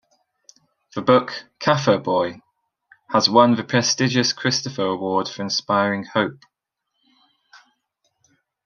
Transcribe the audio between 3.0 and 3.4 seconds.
has